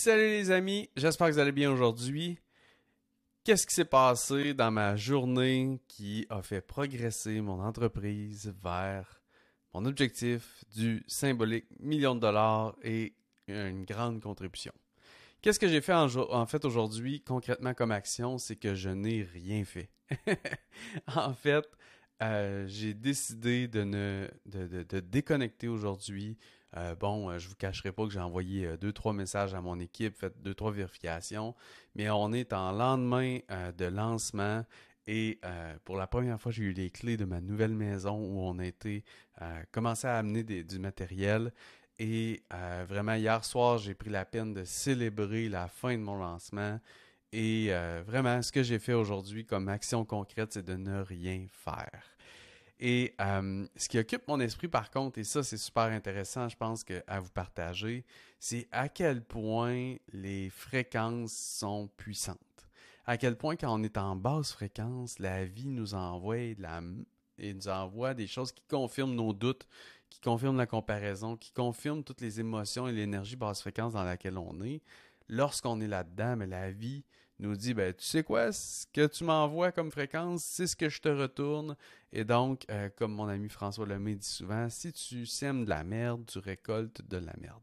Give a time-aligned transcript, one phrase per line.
[0.00, 2.38] Salut les amis, j'espère que vous allez bien aujourd'hui.
[3.42, 9.20] Qu'est-ce qui s'est passé dans ma journée qui a fait progresser mon entreprise vers
[9.74, 13.16] mon objectif du symbolique million de dollars et
[13.48, 14.72] une grande contribution?
[15.42, 18.38] Qu'est-ce que j'ai fait en, fait aujourd'hui concrètement comme action?
[18.38, 19.90] C'est que je n'ai rien fait.
[21.16, 21.68] en fait,
[22.22, 26.38] euh, j'ai décidé de, ne, de, de, déconnecter aujourd'hui.
[26.76, 29.78] Euh, bon, euh, je vous cacherai pas que j'ai envoyé deux, trois messages à mon
[29.80, 31.54] équipe, fait deux, trois vérifications,
[31.94, 33.38] mais on est en lendemain
[33.76, 34.64] de lancement
[35.06, 35.40] et
[35.84, 38.66] pour la première fois, j'ai eu les clés de ma nouvelle maison où on a
[38.66, 39.04] été
[39.70, 41.50] commencé à amener du matériel.
[41.98, 42.42] Et
[42.86, 46.78] vraiment, hier soir, j'ai pris la peine de célébrer la fin de mon lancement.
[47.32, 51.46] Et euh, vraiment, ce que j'ai fait aujourd'hui comme action concrète, c'est de ne rien
[51.50, 52.02] faire.
[52.80, 56.56] Et euh, ce qui occupe mon esprit, par contre, et ça, c'est super intéressant, je
[56.56, 58.04] pense, que, à vous partager,
[58.38, 62.38] c'est à quel point les fréquences sont puissantes.
[63.04, 66.56] À quel point, quand on est en basse fréquence, la vie nous envoie et
[67.54, 69.66] nous envoie des choses qui confirment nos doutes,
[70.08, 74.38] qui confirment la comparaison, qui confirment toutes les émotions et l'énergie basse fréquence dans laquelle
[74.38, 74.82] on est
[75.28, 77.04] lorsqu'on est là-dedans, mais la vie
[77.38, 80.88] nous dit, ben, tu sais quoi, ce que tu m'envoies comme fréquence, c'est ce que
[80.88, 81.76] je te retourne.
[82.12, 85.84] Et donc, euh, comme mon ami François Lemay dit souvent, si tu sèmes de la
[85.84, 87.62] merde, tu récoltes de la merde.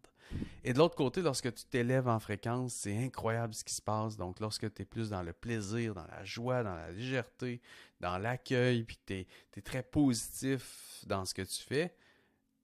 [0.64, 4.18] Et de l'autre côté, lorsque tu t'élèves en fréquence, c'est incroyable ce qui se passe.
[4.18, 7.62] Donc, lorsque tu es plus dans le plaisir, dans la joie, dans la légèreté,
[8.00, 11.96] dans l'accueil, puis tu es, très positif dans ce que tu fais,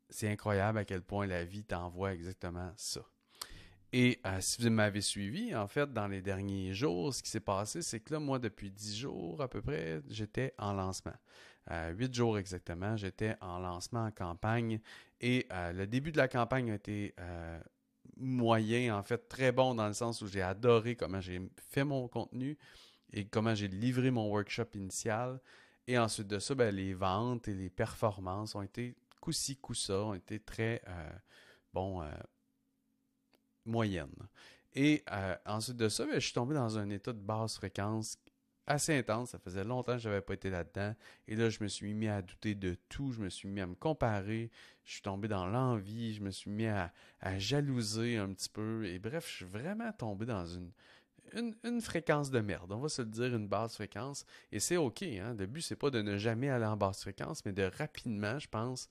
[0.09, 3.02] c'est incroyable à quel point la vie t'envoie exactement ça.
[3.94, 7.42] Et euh, si vous m'avez suivi, en fait, dans les derniers jours, ce qui s'est
[7.42, 11.16] passé, c'est que là, moi, depuis dix jours à peu près, j'étais en lancement.
[11.70, 14.80] Euh, huit jours exactement, j'étais en lancement en campagne.
[15.20, 17.14] Et euh, le début de la campagne a été
[18.17, 22.08] moyen, en fait, très bon dans le sens où j'ai adoré comment j'ai fait mon
[22.08, 22.58] contenu
[23.14, 25.42] et comment j'ai livré mon workshop initial.
[25.88, 30.39] Et ensuite de ça, ben, les ventes et les performances ont été coup-ci, ont été
[30.39, 30.82] très,
[31.73, 32.04] bon,
[33.66, 34.16] moyenne.
[34.73, 38.17] Et euh, ensuite de ça, ben, je suis tombé dans un état de basse fréquence
[38.67, 39.32] assez intense.
[39.32, 40.95] Ça faisait longtemps que je n'avais pas été là-dedans.
[41.27, 43.11] Et là, je me suis mis à douter de tout.
[43.11, 44.50] Je me suis mis à me comparer.
[44.83, 46.14] Je suis tombé dans l'envie.
[46.14, 46.92] Je me suis mis à,
[47.38, 48.86] jalouser un petit peu.
[48.86, 50.71] Et bref, je suis vraiment tombé dans une,
[51.64, 52.71] une, fréquence de merde.
[52.71, 54.26] On va se le dire, une basse fréquence.
[54.52, 55.04] Et c'est OK.
[55.04, 55.36] Hein?
[55.38, 58.48] Le but, c'est pas de ne jamais aller en basse fréquence, mais de rapidement, je
[58.48, 58.89] pense,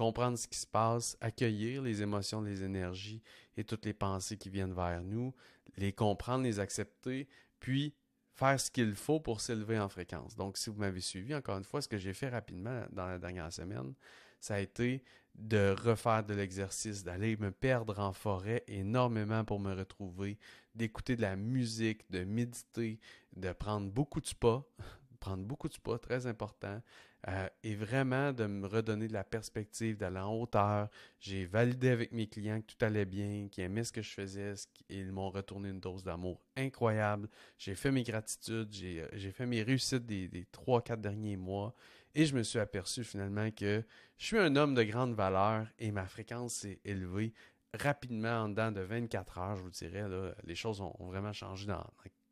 [0.00, 3.20] comprendre ce qui se passe, accueillir les émotions, les énergies
[3.58, 5.34] et toutes les pensées qui viennent vers nous,
[5.76, 7.28] les comprendre, les accepter,
[7.58, 7.94] puis
[8.32, 10.36] faire ce qu'il faut pour s'élever en fréquence.
[10.36, 13.18] Donc, si vous m'avez suivi, encore une fois, ce que j'ai fait rapidement dans la
[13.18, 13.92] dernière semaine,
[14.40, 19.74] ça a été de refaire de l'exercice, d'aller me perdre en forêt énormément pour me
[19.74, 20.38] retrouver,
[20.74, 23.00] d'écouter de la musique, de méditer,
[23.36, 24.62] de prendre beaucoup de spa,
[25.20, 26.80] prendre beaucoup de spa, très important,
[27.28, 30.88] euh, et vraiment de me redonner de la perspective, d'aller en hauteur.
[31.18, 34.54] J'ai validé avec mes clients que tout allait bien, qu'ils aimaient ce que je faisais,
[34.88, 37.28] ils m'ont retourné une dose d'amour incroyable.
[37.58, 41.74] J'ai fait mes gratitudes, j'ai euh, fait mes réussites des trois, quatre derniers mois,
[42.14, 43.84] et je me suis aperçu finalement que
[44.18, 47.32] je suis un homme de grande valeur et ma fréquence s'est élevée
[47.78, 50.04] rapidement en dedans de 24 heures, je vous dirais.
[50.44, 51.86] les choses ont, vraiment changé dans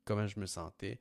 [0.05, 0.99] comment je me sentais.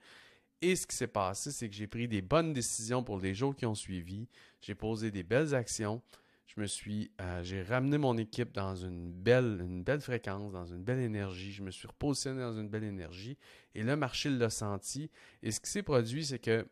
[0.61, 3.55] Et ce qui s'est passé, c'est que j'ai pris des bonnes décisions pour les jours
[3.55, 4.27] qui ont suivi.
[4.61, 6.01] J'ai posé des belles actions.
[6.47, 10.65] Je me suis, euh, j'ai ramené mon équipe dans une belle, une belle fréquence, dans
[10.65, 11.51] une belle énergie.
[11.51, 13.37] Je me suis repositionné dans une belle énergie.
[13.75, 15.11] Et le marché l'a senti.
[15.43, 16.65] Et ce qui s'est produit, c'est que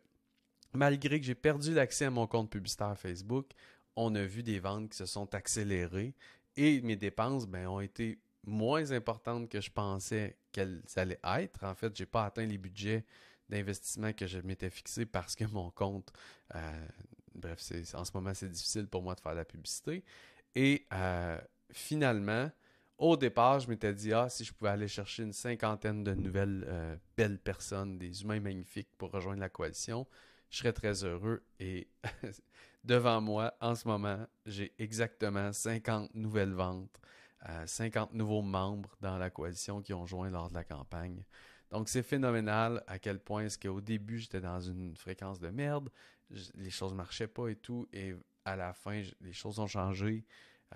[0.72, 3.50] malgré que j'ai perdu l'accès à mon compte publicitaire Facebook,
[3.94, 6.14] on a vu des ventes qui se sont accélérées
[6.56, 11.64] et mes dépenses ben, ont été moins importantes que je pensais qu'elles allaient être.
[11.64, 13.04] En fait, je n'ai pas atteint les budgets
[13.48, 16.12] d'investissement que je m'étais fixé parce que mon compte,
[16.54, 16.86] euh,
[17.34, 17.60] bref,
[17.94, 20.04] en ce moment, c'est difficile pour moi de faire de la publicité.
[20.54, 21.40] Et euh,
[21.70, 22.50] finalement,
[22.98, 26.64] au départ, je m'étais dit, ah, si je pouvais aller chercher une cinquantaine de nouvelles
[26.66, 30.06] euh, belles personnes, des humains magnifiques pour rejoindre la coalition,
[30.50, 31.42] je serais très heureux.
[31.60, 31.88] Et
[32.84, 37.00] devant moi, en ce moment, j'ai exactement 50 nouvelles ventes,
[37.66, 41.24] 50 nouveaux membres dans la coalition qui ont joint lors de la campagne.
[41.70, 45.90] Donc, c'est phénoménal à quel point est-ce qu'au début, j'étais dans une fréquence de merde,
[46.54, 48.14] les choses marchaient pas et tout, et
[48.44, 50.24] à la fin, les choses ont changé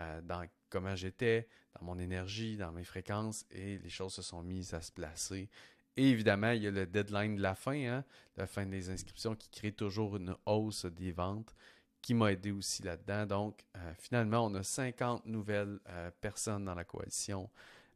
[0.00, 1.48] euh, dans comment j'étais,
[1.78, 5.48] dans mon énergie, dans mes fréquences, et les choses se sont mises à se placer.
[5.96, 8.04] Et évidemment, il y a le deadline de la fin, hein,
[8.37, 11.54] la fin des inscriptions qui crée toujours une hausse des ventes
[12.00, 13.26] qui m'a aidé aussi là-dedans.
[13.26, 17.50] Donc, euh, finalement, on a 50 nouvelles euh, personnes dans la coalition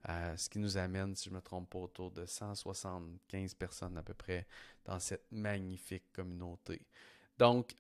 [0.07, 4.03] ce qui nous amène, si je ne me trompe pas, autour de 175 personnes à
[4.03, 4.47] peu près
[4.85, 6.87] dans cette magnifique communauté.
[7.39, 7.77] Donc,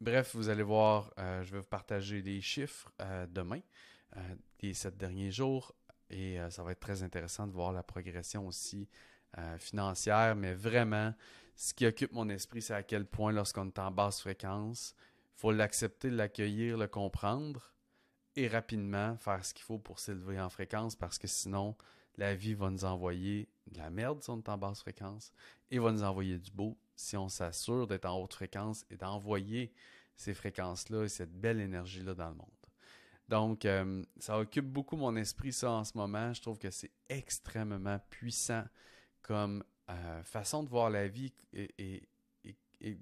[0.00, 2.90] bref, vous allez voir, je vais vous partager les chiffres
[3.28, 3.60] demain,
[4.58, 5.74] des sept derniers jours,
[6.10, 8.88] et ça va être très intéressant de voir la progression aussi
[9.58, 11.14] financière, mais vraiment,
[11.54, 14.94] ce qui occupe mon esprit, c'est à quel point lorsqu'on est en basse fréquence,
[15.36, 17.74] il faut l'accepter, l'accueillir, le comprendre
[18.36, 21.76] et rapidement faire ce qu'il faut pour s'élever en fréquence parce que sinon,
[22.16, 25.32] la vie va nous envoyer de la merde si on est en basse fréquence
[25.70, 29.72] et va nous envoyer du beau si on s'assure d'être en haute fréquence et d'envoyer
[30.16, 32.48] ces fréquences-là et cette belle énergie-là dans le monde.
[33.28, 36.32] Donc, euh, ça occupe beaucoup mon esprit, ça, en ce moment.
[36.34, 38.64] Je trouve que c'est extrêmement puissant
[39.22, 42.08] comme euh, façon de voir la vie et,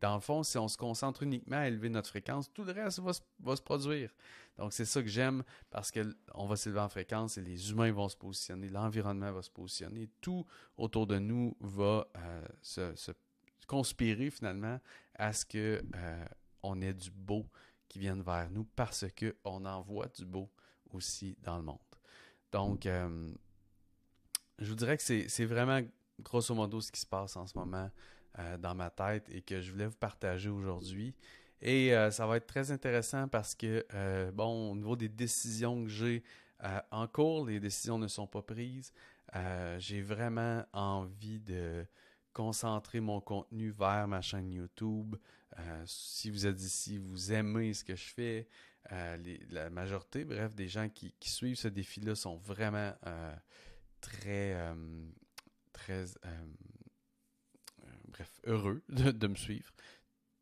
[0.01, 3.01] dans le fond, si on se concentre uniquement à élever notre fréquence, tout le reste
[3.01, 3.13] va
[3.57, 4.11] se, produire.
[4.59, 8.09] Donc, c'est ça que j'aime parce qu'on va s'élever en fréquence et les humains vont
[8.09, 10.45] se positionner, l'environnement va se positionner, tout
[10.77, 13.13] autour de nous va euh, se,
[13.67, 14.81] conspirer finalement
[15.15, 16.25] à ce que euh,
[16.63, 17.47] on ait du beau
[17.89, 20.51] qui vienne vers nous parce qu'on envoie du beau
[20.91, 21.79] aussi dans le monde.
[22.53, 25.81] Donc, je vous dirais que c'est vraiment
[26.21, 27.91] grosso modo ce qui se passe en ce moment
[28.39, 31.15] euh, dans ma tête et que je voulais vous partager aujourd'hui.
[31.63, 35.83] Et euh, ça va être très intéressant parce que, euh, bon, au niveau des décisions
[35.83, 36.23] que j'ai
[36.91, 38.93] en cours, les décisions ne sont pas prises.
[39.79, 41.87] j'ai vraiment envie de
[42.35, 45.17] concentrer mon contenu vers ma chaîne YouTube.
[45.87, 48.49] si vous êtes ici, vous aimez ce que je fais.
[48.91, 52.93] la majorité, bref, des gens qui, qui suivent ce défi-là sont vraiment
[54.03, 54.55] très
[55.73, 56.05] très,
[58.21, 59.71] bref, heureux de, me suivre.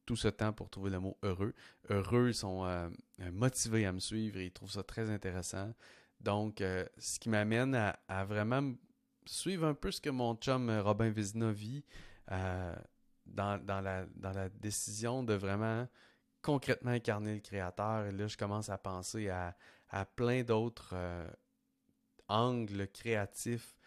[0.05, 1.55] Tout ce temps pour trouver le mot heureux.
[1.91, 2.89] Heureux, ils sont euh,
[3.33, 5.73] motivés à me suivre et ils trouvent ça très intéressant.
[6.21, 7.75] Donc, ce qui m'amène
[8.09, 8.75] à, vraiment
[9.25, 11.85] suivre un peu ce que mon chum Robin Vézina vit
[12.29, 15.87] dans, dans, la, dans la décision de vraiment
[16.43, 18.07] concrètement incarner le créateur.
[18.07, 19.57] Et là, je commence à penser à,
[19.91, 20.97] à plein d'autres
[22.27, 23.78] angles créatifs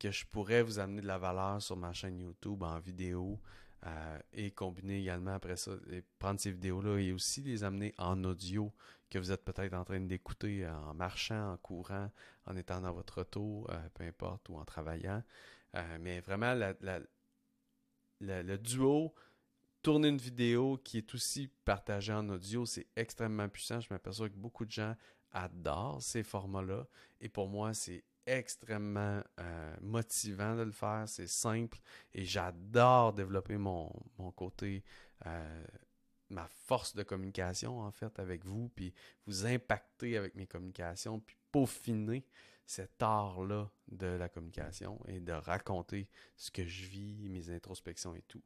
[0.00, 3.38] que je pourrais vous amener de la valeur sur ma chaîne YouTube en vidéo
[3.86, 5.72] euh, et combiner également après ça,
[6.18, 8.72] prendre ces vidéos-là et aussi les amener en audio
[9.10, 12.10] que vous êtes peut-être en train d'écouter en marchant, en courant,
[12.46, 15.22] en étant dans votre auto, euh, peu importe, ou en travaillant.
[15.76, 16.54] Euh, mais vraiment,
[18.20, 19.14] le duo,
[19.82, 23.80] tourner une vidéo qui est aussi partagée en audio, c'est extrêmement puissant.
[23.80, 24.94] Je m'aperçois que beaucoup de gens
[25.32, 26.86] adorent ces formats-là.
[27.20, 31.04] Et pour moi, c'est extrêmement euh, motivant de le faire.
[31.06, 31.78] C'est simple
[32.12, 33.90] et j'adore développer mon,
[34.36, 34.84] côté,
[35.26, 35.64] euh,
[36.28, 38.94] ma force de communication en fait avec vous, puis
[39.26, 42.24] vous impacter avec mes communications, puis peaufiner
[42.66, 48.22] cet art-là de la communication et de raconter ce que je vis, mes introspections et
[48.22, 48.42] tout.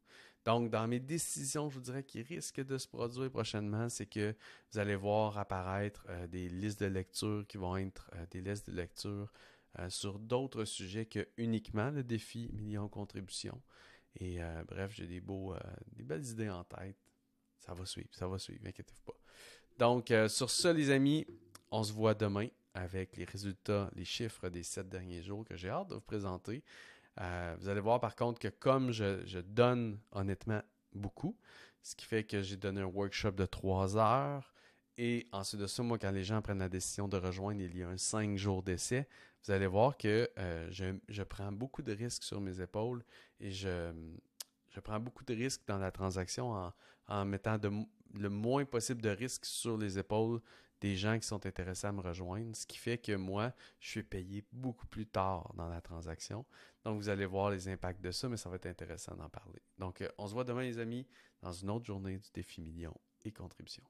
[0.47, 4.35] Donc, dans mes décisions, je vous dirais qui risquent de se produire prochainement, c'est que
[4.73, 8.75] vous allez voir apparaître euh, des listes de lecture qui vont être des listes de
[8.75, 9.31] lecture
[9.81, 13.61] euh, sur d'autres sujets que uniquement le défi million contributions.
[14.17, 15.59] Et euh, bref, j'ai des beaux, euh,
[15.97, 16.97] des belles idées en tête.
[17.59, 19.19] Ça va suivre, ça va suivre, inquiétez-vous pas.
[19.79, 21.26] Donc, sur ce, les amis,
[21.71, 25.71] on se voit demain avec les résultats, les chiffres des sept derniers jours que j'ai
[25.71, 26.62] hâte de vous présenter.
[27.17, 30.62] vous allez voir par contre que comme je, je, donne honnêtement
[30.93, 31.37] beaucoup,
[31.83, 34.54] ce qui fait que j'ai donné un workshop de trois heures.
[34.97, 37.83] Et ensuite de ça, moi, quand les gens prennent la décision de rejoindre, il y
[37.83, 39.09] a un cinq jours d'essai
[39.45, 43.05] vous allez voir que euh, je, prends beaucoup de risques sur mes épaules
[43.41, 43.93] et je,
[44.71, 46.73] je prends beaucoup de risques dans la transaction
[47.09, 47.59] en, mettant
[48.15, 50.41] le moins possible de risques sur les épaules
[50.81, 54.03] des gens qui sont intéressés à me rejoindre, ce qui fait que moi, je suis
[54.03, 56.45] payé beaucoup plus tard dans la transaction.
[56.85, 59.63] Donc, vous allez voir les impacts de ça, mais ça va être intéressant d'en parler.
[59.79, 61.07] Donc, euh, on se voit demain, les amis,
[61.41, 63.83] dans une autre journée du défi million et contribution.